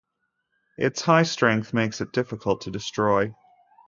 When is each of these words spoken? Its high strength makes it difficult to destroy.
Its 0.79 1.03
high 1.03 1.21
strength 1.21 1.75
makes 1.75 2.01
it 2.01 2.11
difficult 2.11 2.61
to 2.61 2.71
destroy. 2.71 3.35